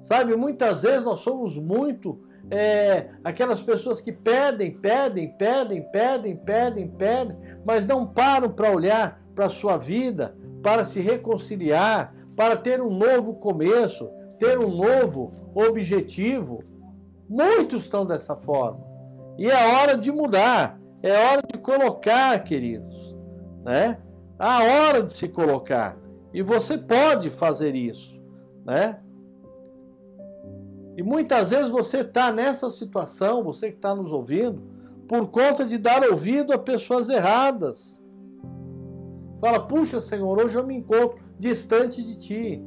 [0.00, 6.88] Sabe, muitas vezes nós somos muito é, aquelas pessoas que pedem, pedem, pedem, pedem, pedem,
[6.88, 12.80] pedem, mas não param para olhar para a sua vida, para se reconciliar, para ter
[12.80, 16.62] um novo começo, ter um novo objetivo.
[17.28, 18.86] Muitos estão dessa forma.
[19.36, 23.17] E é hora de mudar, é hora de colocar, queridos,
[23.64, 23.98] né?
[24.38, 25.96] A hora de se colocar.
[26.32, 28.22] E você pode fazer isso,
[28.64, 29.00] né?
[30.96, 34.62] E muitas vezes você está nessa situação, você que está nos ouvindo,
[35.08, 38.02] por conta de dar ouvido a pessoas erradas.
[39.40, 42.62] Fala, puxa, Senhor, hoje eu me encontro distante de Ti.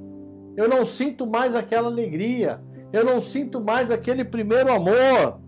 [0.56, 2.62] Eu não sinto mais aquela alegria.
[2.92, 5.40] Eu não sinto mais aquele primeiro amor.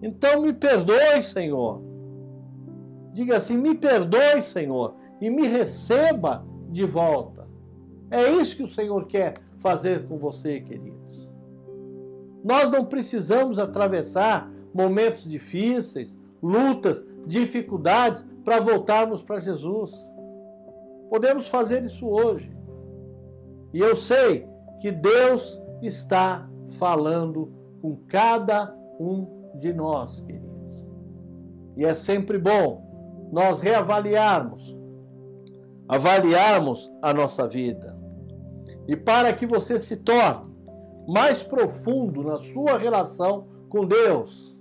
[0.00, 1.82] Então me perdoe, Senhor.
[3.12, 7.46] Diga assim: me perdoe, Senhor, e me receba de volta.
[8.10, 11.28] É isso que o Senhor quer fazer com você, queridos.
[12.42, 19.94] Nós não precisamos atravessar momentos difíceis, lutas, dificuldades para voltarmos para Jesus.
[21.08, 22.56] Podemos fazer isso hoje.
[23.72, 24.46] E eu sei
[24.80, 30.86] que Deus está falando com cada um de nós, queridos.
[31.76, 32.91] E é sempre bom
[33.32, 34.76] nós reavaliarmos,
[35.88, 38.00] avaliarmos a nossa vida.
[38.86, 40.52] e para que você se torne
[41.06, 44.58] mais profundo na sua relação com Deus.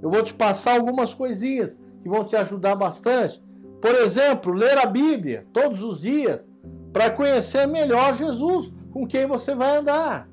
[0.00, 3.42] Eu vou te passar algumas coisinhas que vão te ajudar bastante.
[3.80, 6.46] Por exemplo, ler a Bíblia todos os dias
[6.92, 10.28] para conhecer melhor Jesus com quem você vai andar.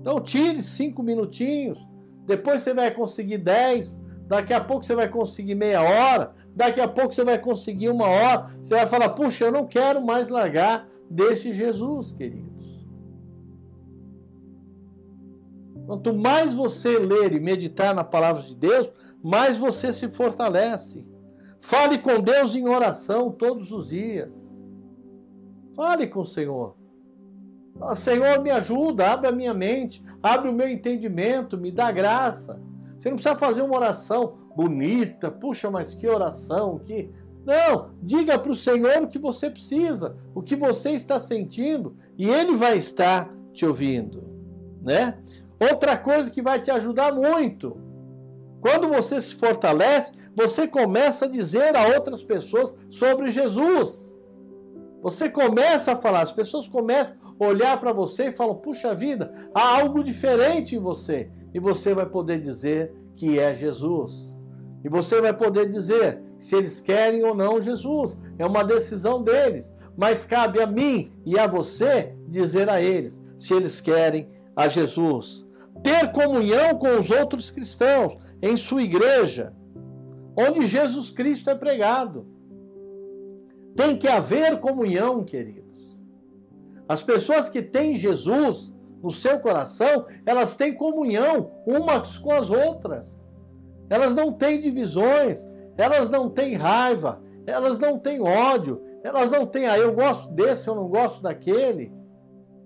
[0.00, 1.78] Então tire cinco minutinhos,
[2.26, 3.96] depois você vai conseguir dez,
[4.30, 8.06] daqui a pouco você vai conseguir meia hora, daqui a pouco você vai conseguir uma
[8.06, 8.46] hora.
[8.62, 12.86] Você vai falar, puxa, eu não quero mais largar deste Jesus, queridos.
[15.84, 21.04] Quanto mais você ler e meditar na palavra de Deus, mais você se fortalece.
[21.58, 24.48] Fale com Deus em oração todos os dias.
[25.74, 26.76] Fale com o Senhor.
[27.96, 32.62] Senhor, me ajuda, abre a minha mente, abre o meu entendimento, me dá graça.
[33.00, 37.10] Você não precisa fazer uma oração bonita, puxa, mas que oração, que.
[37.46, 42.28] Não, diga para o Senhor o que você precisa, o que você está sentindo, e
[42.28, 44.22] Ele vai estar te ouvindo,
[44.82, 45.18] né?
[45.58, 47.80] Outra coisa que vai te ajudar muito,
[48.60, 54.14] quando você se fortalece, você começa a dizer a outras pessoas sobre Jesus.
[55.00, 59.32] Você começa a falar, as pessoas começam a olhar para você e falam: puxa vida,
[59.54, 61.30] há algo diferente em você.
[61.52, 64.34] E você vai poder dizer que é Jesus.
[64.84, 68.16] E você vai poder dizer se eles querem ou não Jesus.
[68.38, 69.72] É uma decisão deles.
[69.96, 75.46] Mas cabe a mim e a você dizer a eles se eles querem a Jesus.
[75.82, 79.54] Ter comunhão com os outros cristãos em sua igreja,
[80.36, 82.26] onde Jesus Cristo é pregado.
[83.74, 85.98] Tem que haver comunhão, queridos.
[86.88, 93.20] As pessoas que têm Jesus no seu coração, elas têm comunhão umas com as outras.
[93.88, 99.66] Elas não têm divisões, elas não têm raiva, elas não têm ódio, elas não têm,
[99.66, 101.92] ah, eu gosto desse, eu não gosto daquele.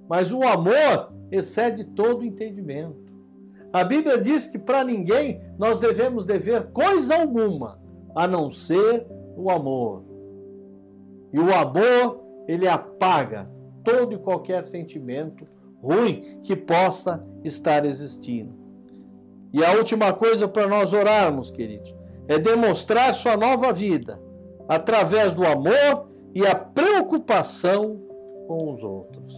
[0.09, 3.15] Mas o amor excede todo entendimento.
[3.73, 7.81] A Bíblia diz que para ninguém nós devemos dever coisa alguma,
[8.15, 10.05] a não ser o amor.
[11.33, 13.51] E o amor, ele apaga
[13.83, 15.45] todo e qualquer sentimento
[15.85, 18.55] ruim que possa estar existindo.
[19.53, 21.95] E a última coisa para nós orarmos, queridos,
[22.27, 24.21] é demonstrar sua nova vida
[24.67, 28.01] através do amor e a preocupação
[28.49, 29.35] com os outros.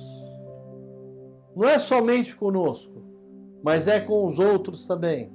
[1.55, 3.03] Não é somente conosco,
[3.63, 5.33] mas é com os outros também.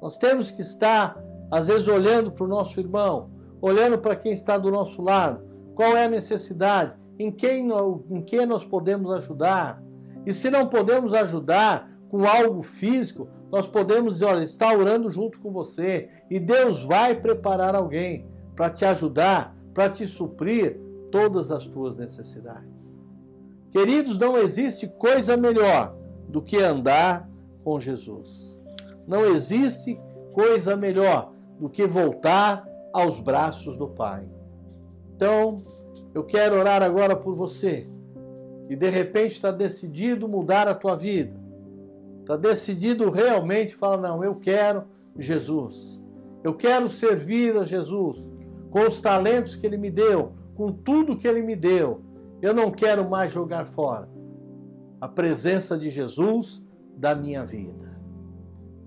[0.00, 4.56] Nós temos que estar, às vezes, olhando para o nosso irmão, olhando para quem está
[4.56, 7.68] do nosso lado, qual é a necessidade, em quem,
[8.10, 9.82] em quem nós podemos ajudar.
[10.24, 15.38] E se não podemos ajudar com algo físico, nós podemos dizer, olha, está orando junto
[15.38, 20.80] com você e Deus vai preparar alguém para te ajudar, para te suprir
[21.10, 22.98] todas as tuas necessidades.
[23.70, 25.94] Queridos, não existe coisa melhor
[26.26, 27.28] do que andar
[27.62, 28.62] com Jesus.
[29.06, 30.00] Não existe
[30.32, 34.26] coisa melhor do que voltar aos braços do Pai.
[35.14, 35.62] Então,
[36.14, 37.88] eu quero orar agora por você,
[38.68, 41.38] que de repente está decidido mudar a tua vida,
[42.20, 44.84] está decidido realmente falar: não, eu quero
[45.16, 46.02] Jesus,
[46.42, 48.28] eu quero servir a Jesus
[48.70, 52.02] com os talentos que Ele me deu, com tudo que Ele me deu.
[52.40, 54.08] Eu não quero mais jogar fora
[55.00, 56.62] a presença de Jesus
[56.96, 57.98] da minha vida.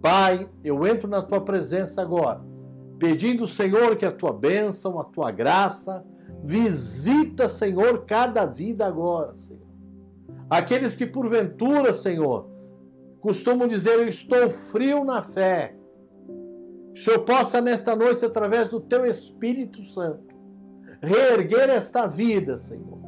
[0.02, 2.42] Pai, eu entro na tua presença agora
[3.04, 6.06] pedindo, Senhor, que a tua bênção, a tua graça,
[6.44, 9.64] visita, Senhor, cada vida agora, Senhor.
[10.50, 12.50] Aqueles que porventura, Senhor,
[13.22, 15.76] costumam dizer, eu estou frio na fé.
[16.94, 20.36] Que o Senhor possa nesta noite, através do teu Espírito Santo,
[21.02, 23.02] reerguer esta vida, Senhor.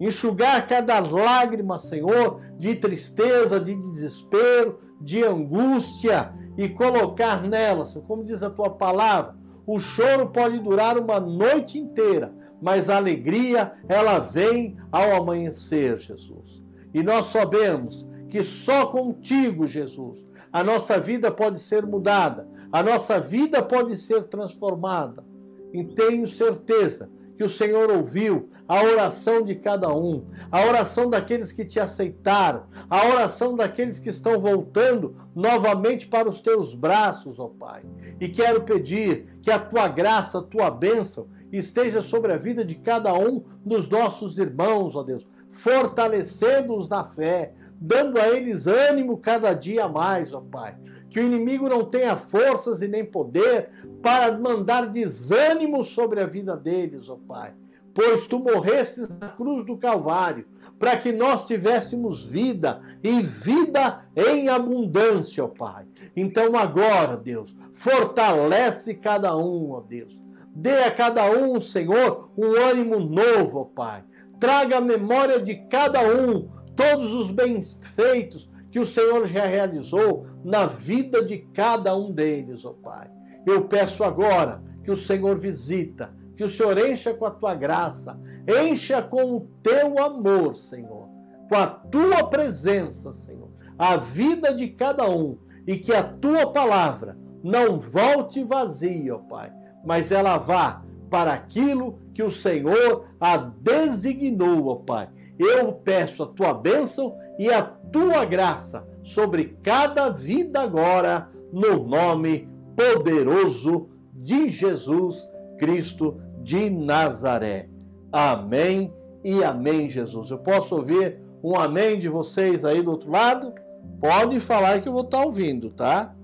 [0.00, 8.42] Enxugar cada lágrima, Senhor, de tristeza, de desespero, de angústia, e colocar nelas, como diz
[8.42, 9.37] a tua palavra,
[9.68, 16.62] o choro pode durar uma noite inteira, mas a alegria, ela vem ao amanhecer, Jesus.
[16.94, 23.20] E nós sabemos que só contigo, Jesus, a nossa vida pode ser mudada, a nossa
[23.20, 25.22] vida pode ser transformada.
[25.70, 31.52] E tenho certeza que o Senhor ouviu a oração de cada um, a oração daqueles
[31.52, 37.46] que te aceitaram, a oração daqueles que estão voltando novamente para os teus braços, ó
[37.46, 37.82] Pai.
[38.20, 42.74] E quero pedir que a tua graça, a tua bênção esteja sobre a vida de
[42.74, 49.54] cada um dos nossos irmãos, ó Deus, fortalecendo-os na fé, dando a eles ânimo cada
[49.54, 50.76] dia mais, ó Pai
[51.10, 53.70] que o inimigo não tenha forças e nem poder
[54.02, 57.54] para mandar desânimo sobre a vida deles, ó Pai.
[57.94, 60.46] pois tu morrestes na cruz do Calvário,
[60.78, 65.86] para que nós tivéssemos vida e vida em abundância, ó Pai.
[66.14, 70.16] Então agora, Deus, fortalece cada um, ó Deus.
[70.54, 74.04] Dê a cada um, Senhor, um ânimo novo, ó Pai.
[74.38, 80.26] Traga a memória de cada um todos os bens feitos que o Senhor já realizou
[80.44, 83.10] na vida de cada um deles, ó Pai.
[83.46, 88.18] Eu peço agora que o Senhor visita, que o Senhor encha com a tua graça,
[88.46, 91.08] encha com o teu amor, Senhor,
[91.48, 97.18] com a tua presença, Senhor, a vida de cada um e que a tua palavra
[97.42, 99.52] não volte vazia, ó Pai,
[99.84, 105.08] mas ela vá para aquilo que o Senhor a designou, ó Pai.
[105.38, 112.48] Eu peço a tua bênção e a tua graça sobre cada vida agora, no nome
[112.76, 115.26] poderoso de Jesus
[115.58, 117.68] Cristo de Nazaré.
[118.10, 118.92] Amém
[119.24, 120.30] e amém, Jesus.
[120.30, 123.54] Eu posso ouvir um amém de vocês aí do outro lado?
[124.00, 126.14] Pode falar que eu vou estar ouvindo, tá?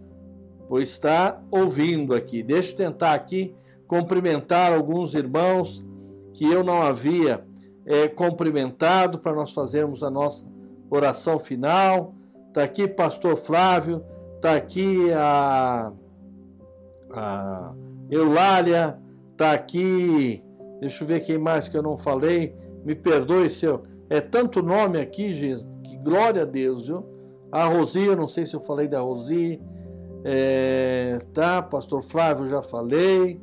[0.69, 2.43] Vou estar ouvindo aqui.
[2.43, 3.55] Deixa eu tentar aqui
[3.87, 5.85] cumprimentar alguns irmãos
[6.33, 7.45] que eu não havia
[7.87, 10.47] é, cumprimentado para nós fazermos a nossa
[10.91, 12.15] oração final.
[12.49, 14.05] Está aqui Pastor Flávio,
[14.37, 15.93] está aqui a,
[17.13, 17.75] a
[18.11, 18.99] Eulália,
[19.33, 20.43] está aqui.
[20.81, 22.55] Deixa eu ver quem mais que eu não falei.
[22.85, 23.83] Me perdoe se eu.
[24.09, 27.05] É tanto nome aqui, Jesus, que glória a Deus, viu?
[27.51, 29.61] A Rosi, eu não sei se eu falei da Rosi.
[30.25, 33.41] É, tá, Pastor Flávio, já falei.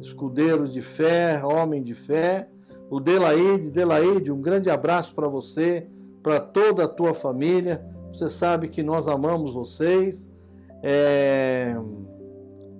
[0.00, 2.48] Escudeiro de fé, homem de fé.
[2.90, 5.88] O Delaide, Delaide, um grande abraço para você
[6.24, 7.84] para toda a tua família.
[8.10, 10.28] Você sabe que nós amamos vocês.
[10.82, 11.76] É...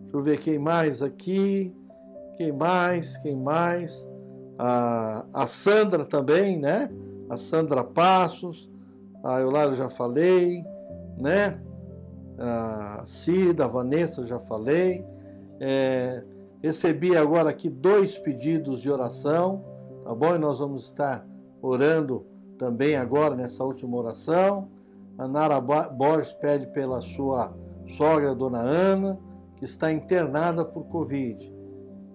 [0.01, 1.75] Deixa eu ver quem mais aqui.
[2.37, 3.19] Quem mais?
[3.19, 4.09] Quem mais?
[4.59, 6.91] A, a Sandra também, né?
[7.29, 8.71] A Sandra Passos.
[9.23, 10.65] A Eulália já falei,
[11.19, 11.61] né?
[12.39, 15.05] A Cida, a Vanessa já falei.
[15.61, 16.23] É...
[16.63, 19.63] Recebi agora aqui dois pedidos de oração,
[20.05, 20.35] tá bom?
[20.35, 21.27] E nós vamos estar
[21.61, 22.27] orando
[22.59, 24.69] também agora nessa última oração.
[25.17, 27.53] A Nara Borges pede pela sua
[27.87, 29.19] sogra, Dona Ana,
[29.57, 31.53] que está internada por Covid.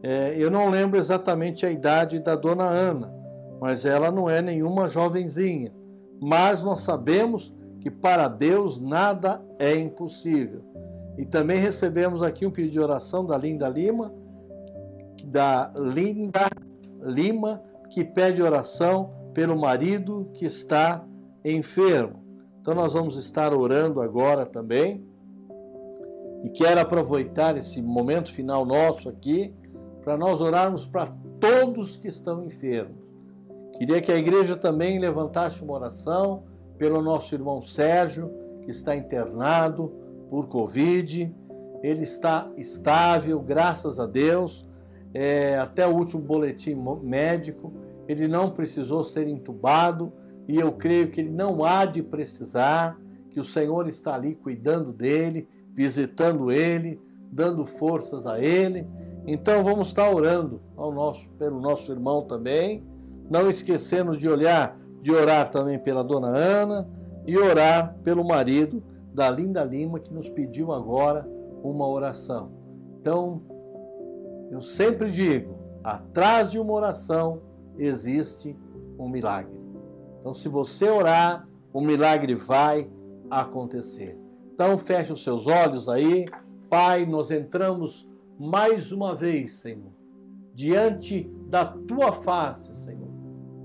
[0.01, 3.13] É, eu não lembro exatamente a idade da Dona Ana,
[3.59, 5.73] mas ela não é nenhuma jovenzinha.
[6.21, 10.61] Mas nós sabemos que para Deus nada é impossível.
[11.17, 14.13] E também recebemos aqui um pedido de oração da Linda Lima,
[15.25, 16.47] da Linda
[17.01, 21.05] Lima, que pede oração pelo marido que está
[21.43, 22.23] enfermo.
[22.61, 25.05] Então nós vamos estar orando agora também.
[26.43, 29.53] E quero aproveitar esse momento final nosso aqui
[30.03, 31.07] para nós orarmos para
[31.39, 32.97] todos que estão enfermos.
[33.77, 36.43] Queria que a igreja também levantasse uma oração
[36.77, 38.31] pelo nosso irmão Sérgio,
[38.63, 39.93] que está internado
[40.29, 41.33] por Covid.
[41.81, 44.67] Ele está estável, graças a Deus.
[45.13, 47.73] É, até o último boletim médico,
[48.09, 50.11] ele não precisou ser entubado
[50.47, 52.99] e eu creio que ele não há de precisar,
[53.29, 56.99] que o Senhor está ali cuidando dele, visitando ele,
[57.31, 58.87] dando forças a ele.
[59.27, 62.83] Então vamos estar orando ao nosso, pelo nosso irmão também,
[63.29, 66.89] não esquecendo de olhar, de orar também pela dona Ana
[67.27, 68.81] e orar pelo marido
[69.13, 71.29] da Linda Lima que nos pediu agora
[71.61, 72.51] uma oração.
[72.99, 73.43] Então,
[74.49, 77.47] eu sempre digo, atrás de uma oração
[77.79, 78.55] existe
[78.97, 79.57] um milagre.
[80.19, 82.89] Então, se você orar, o milagre vai
[83.29, 84.17] acontecer.
[84.53, 86.25] Então, feche os seus olhos aí.
[86.69, 88.07] Pai, nós entramos
[88.37, 89.91] mais uma vez, Senhor,
[90.53, 93.09] diante da tua face, Senhor.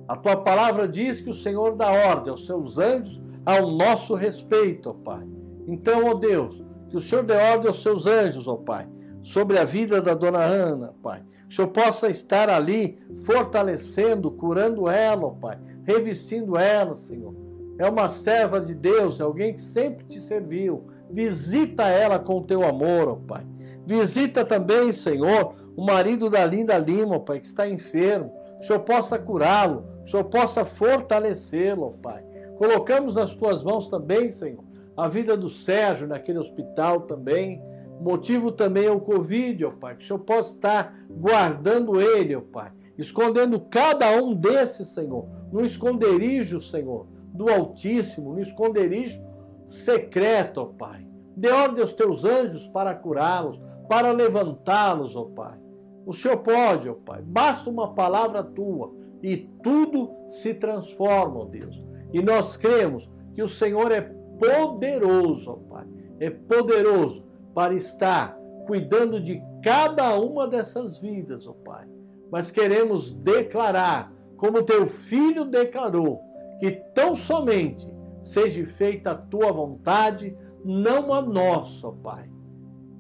[0.07, 4.91] A tua palavra diz que o Senhor dá ordem aos seus anjos ao nosso respeito,
[4.91, 5.27] ó Pai.
[5.67, 8.89] Então, ó Deus, que o Senhor dê ordem aos seus anjos, ó Pai,
[9.23, 15.27] sobre a vida da dona Ana, Pai o Senhor possa estar ali fortalecendo, curando ela,
[15.27, 17.35] ó Pai, revestindo ela, Senhor.
[17.79, 20.87] É uma serva de Deus, é alguém que sempre te serviu.
[21.11, 23.47] Visita ela com teu amor, ó Pai.
[23.87, 28.33] Visita também, Senhor, o marido da Linda Lima, ó Pai, que está enfermo.
[28.59, 32.25] O Senhor possa curá-lo, o Senhor possa fortalecê-lo, ó Pai.
[32.57, 34.65] Colocamos nas tuas mãos também, Senhor,
[34.97, 37.61] a vida do Sérgio naquele hospital também
[38.01, 42.41] motivo também é o Covid, ó Pai, que o Senhor possa estar guardando ele, ó
[42.41, 49.21] Pai, escondendo cada um desses, Senhor, no esconderijo, Senhor, do Altíssimo, no esconderijo
[49.65, 51.07] secreto, ó Pai.
[51.37, 55.59] Dê ordem aos teus anjos para curá-los, para levantá-los, ó Pai.
[56.07, 57.23] O Senhor pode, ó Pai.
[57.23, 58.93] Basta uma palavra tua
[59.23, 61.83] e tudo se transforma, ó Deus.
[62.13, 65.87] E nós cremos que o Senhor é poderoso, ó Pai,
[66.21, 67.25] é poderoso
[67.55, 68.37] para estar
[68.67, 71.87] cuidando de cada uma dessas vidas, ó Pai.
[72.31, 76.21] Mas queremos declarar, como teu filho declarou,
[76.59, 77.89] que tão somente
[78.21, 82.31] seja feita a tua vontade, não a nossa, ó Pai.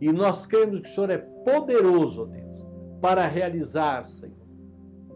[0.00, 2.66] E nós cremos que o Senhor é poderoso, ó Deus,
[3.00, 4.34] para realizar, Senhor,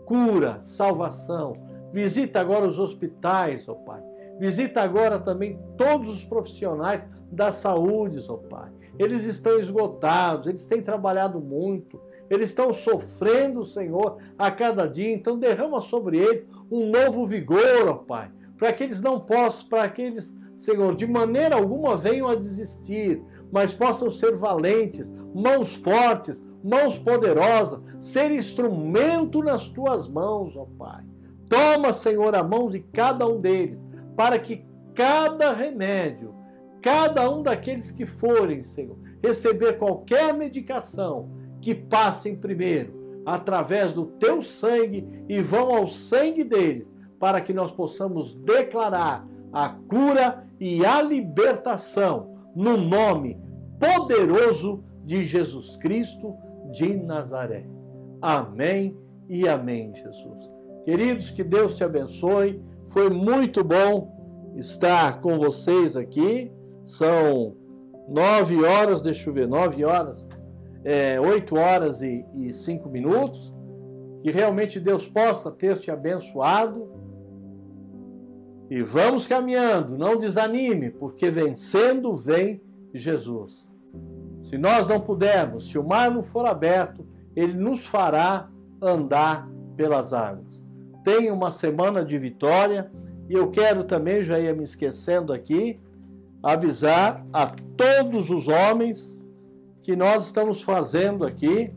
[0.05, 1.53] cura, salvação.
[1.93, 4.03] Visita agora os hospitais, ó Pai.
[4.39, 8.78] Visita agora também todos os profissionais da saúde, ó Pai.
[8.99, 15.12] Eles estão esgotados, eles têm trabalhado muito, eles estão sofrendo, Senhor, a cada dia.
[15.12, 19.88] Então derrama sobre eles um novo vigor, ó Pai, para que eles não possam, para
[19.88, 23.22] que eles, Senhor, de maneira alguma venham a desistir,
[23.53, 31.05] mas possam ser valentes, mãos fortes, mãos poderosas, ser instrumento nas tuas mãos, ó Pai.
[31.49, 33.78] Toma, Senhor, a mão de cada um deles,
[34.16, 36.34] para que cada remédio,
[36.89, 41.28] cada um daqueles que forem, Senhor, receber qualquer medicação,
[41.61, 47.70] que passem primeiro através do teu sangue e vão ao sangue deles, para que nós
[47.70, 53.39] possamos declarar a cura e a libertação no nome
[53.78, 56.34] poderoso de Jesus Cristo
[56.70, 57.68] de Nazaré.
[58.22, 58.97] Amém
[59.28, 60.51] e amém, Jesus.
[60.86, 62.62] Queridos, que Deus te abençoe.
[62.86, 64.11] Foi muito bom
[64.57, 66.51] estar com vocês aqui.
[66.89, 67.55] São
[68.09, 70.26] nove horas, deixa eu ver, nove horas,
[70.82, 73.55] é, oito horas e, e cinco minutos.
[74.22, 76.91] Que realmente Deus possa ter te abençoado
[78.70, 82.62] e vamos caminhando, não desanime, porque vencendo vem
[82.95, 83.74] Jesus.
[84.39, 88.49] Se nós não pudermos, se o mar não for aberto, ele nos fará
[88.80, 90.64] andar pelas águas.
[91.05, 92.91] Tenha uma semana de vitória
[93.28, 95.78] e eu quero também, já ia me esquecendo aqui,
[96.43, 99.18] avisar a todos os homens
[99.82, 101.72] que nós estamos fazendo aqui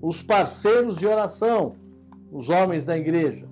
[0.00, 1.76] os parceiros de oração,
[2.30, 3.48] os homens da igreja.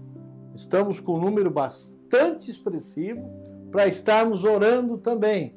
[0.54, 3.22] Estamos com um número bastante expressivo
[3.70, 5.54] para estarmos orando também.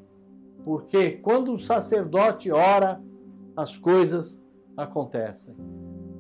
[0.64, 3.02] Porque quando o sacerdote ora,
[3.56, 4.42] as coisas
[4.78, 5.56] acontecem.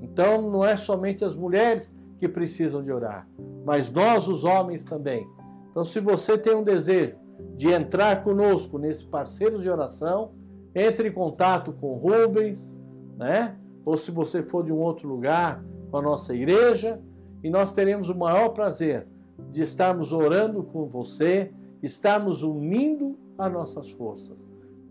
[0.01, 3.27] Então não é somente as mulheres que precisam de orar,
[3.65, 5.27] mas nós, os homens, também.
[5.69, 7.17] Então, se você tem um desejo
[7.55, 10.31] de entrar conosco nesse parceiro de oração,
[10.75, 12.75] entre em contato com Rubens,
[13.17, 13.57] né?
[13.85, 16.99] Ou se você for de um outro lugar, com a nossa igreja,
[17.43, 19.07] e nós teremos o maior prazer
[19.51, 24.37] de estarmos orando com você, estarmos unindo as nossas forças.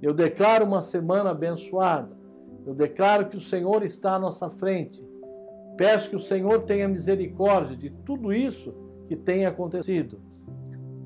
[0.00, 2.16] Eu declaro uma semana abençoada.
[2.66, 5.04] Eu declaro que o Senhor está à nossa frente.
[5.76, 8.74] Peço que o Senhor tenha misericórdia de tudo isso
[9.08, 10.20] que tem acontecido.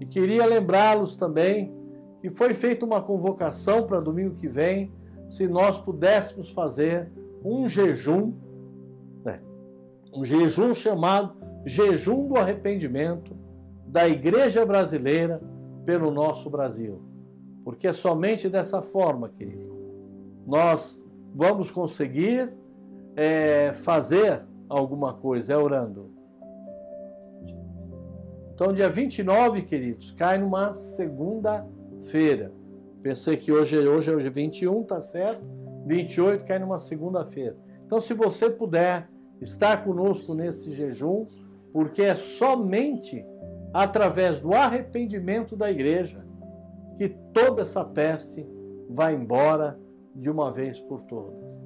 [0.01, 1.75] E queria lembrá-los também
[2.21, 4.93] que foi feita uma convocação para domingo que vem,
[5.29, 7.11] se nós pudéssemos fazer
[7.45, 8.33] um jejum,
[9.25, 9.41] né?
[10.13, 13.37] um jejum chamado jejum do arrependimento
[13.87, 15.41] da igreja brasileira
[15.85, 17.01] pelo nosso Brasil.
[17.65, 19.75] Porque é somente dessa forma, querido,
[20.47, 21.03] nós
[21.35, 22.53] vamos conseguir
[23.17, 26.16] é, fazer alguma coisa, é orando.
[28.57, 32.51] Então, dia 29, queridos, cai numa segunda-feira.
[33.03, 35.45] Pensei que hoje, hoje é hoje 21, tá certo?
[35.85, 37.55] 28 cai numa segunda-feira.
[37.85, 39.11] Então, se você puder
[39.43, 41.27] estar conosco nesse jejum,
[41.71, 43.27] porque é somente
[43.75, 46.27] através do arrependimento da igreja
[46.97, 48.49] que toda essa peste
[48.89, 49.79] vai embora
[50.15, 51.61] de uma vez por todas.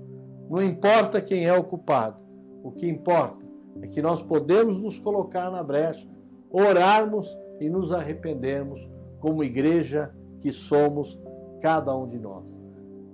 [0.51, 2.21] Não importa quem é o culpado,
[2.65, 3.47] o que importa
[3.81, 6.10] é que nós podemos nos colocar na brecha,
[6.51, 8.89] orarmos e nos arrependermos
[9.21, 11.19] como igreja que somos
[11.61, 12.59] cada um de nós.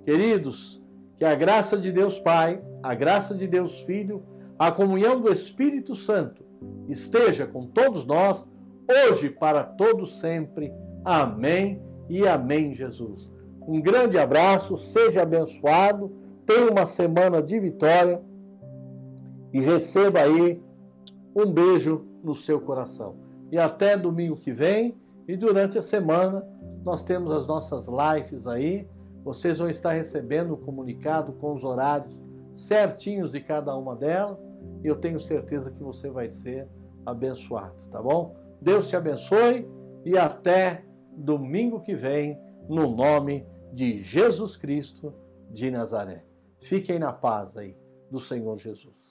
[0.05, 0.83] Queridos,
[1.17, 4.23] que a graça de Deus Pai, a graça de Deus Filho,
[4.59, 6.45] a comunhão do Espírito Santo
[6.89, 8.47] esteja com todos nós,
[8.89, 10.73] hoje para todos sempre.
[11.05, 13.31] Amém e amém, Jesus.
[13.67, 16.13] Um grande abraço, seja abençoado,
[16.45, 18.23] tenha uma semana de vitória
[19.53, 20.63] e receba aí
[21.35, 23.26] um beijo no seu coração.
[23.51, 24.97] E até domingo que vem
[25.29, 26.47] e durante a semana
[26.85, 28.89] nós temos as nossas lives aí.
[29.25, 32.17] Vocês vão estar recebendo o comunicado com os horários
[32.53, 34.45] certinhos de cada uma delas
[34.83, 36.69] e eu tenho certeza que você vai ser
[37.05, 38.35] abençoado, tá bom?
[38.61, 39.69] Deus te abençoe
[40.05, 40.85] e até
[41.17, 45.15] domingo que vem, no nome de Jesus Cristo
[45.51, 46.25] de Nazaré.
[46.59, 47.77] Fiquem na paz aí
[48.11, 49.06] do Senhor Jesus.